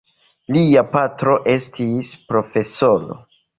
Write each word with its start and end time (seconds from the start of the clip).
Lia 0.55 0.83
patro 0.95 1.37
estis 1.53 2.11
profesoro. 2.35 3.23